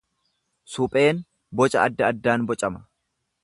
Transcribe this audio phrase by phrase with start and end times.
[0.75, 1.21] Supheen
[1.59, 2.87] boca adda addaan bocama.